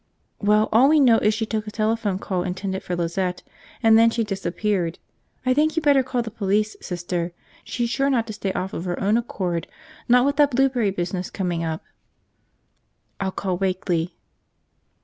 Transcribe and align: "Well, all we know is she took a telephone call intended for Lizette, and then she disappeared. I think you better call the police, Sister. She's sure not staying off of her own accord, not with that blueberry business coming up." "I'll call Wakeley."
"Well, 0.39 0.67
all 0.73 0.89
we 0.89 0.99
know 0.99 1.19
is 1.19 1.35
she 1.35 1.45
took 1.45 1.67
a 1.67 1.71
telephone 1.71 2.17
call 2.17 2.41
intended 2.41 2.81
for 2.81 2.95
Lizette, 2.95 3.43
and 3.83 3.99
then 3.99 4.09
she 4.09 4.23
disappeared. 4.23 4.97
I 5.45 5.53
think 5.53 5.75
you 5.75 5.81
better 5.83 6.01
call 6.01 6.23
the 6.23 6.31
police, 6.31 6.75
Sister. 6.81 7.33
She's 7.63 7.91
sure 7.91 8.09
not 8.09 8.27
staying 8.33 8.55
off 8.57 8.73
of 8.73 8.85
her 8.85 8.99
own 8.99 9.15
accord, 9.15 9.67
not 10.09 10.25
with 10.25 10.37
that 10.37 10.49
blueberry 10.49 10.89
business 10.89 11.29
coming 11.29 11.63
up." 11.63 11.83
"I'll 13.19 13.29
call 13.29 13.59
Wakeley." 13.59 14.15